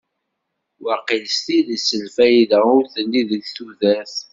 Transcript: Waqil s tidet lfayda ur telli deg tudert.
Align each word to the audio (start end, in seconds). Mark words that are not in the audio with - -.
Waqil 0.83 1.25
s 1.35 1.37
tidet 1.45 1.87
lfayda 2.05 2.59
ur 2.75 2.83
telli 2.93 3.21
deg 3.29 3.43
tudert. 3.55 4.15